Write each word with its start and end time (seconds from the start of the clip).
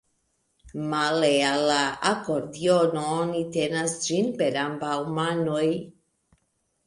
Male 0.91 1.27
al 1.49 1.65
la 1.71 1.81
akordiono 2.11 3.03
oni 3.17 3.41
tenas 3.57 3.93
ĝin 4.05 4.31
per 4.39 4.57
ambaŭ 4.65 4.95
manoj. 5.19 5.67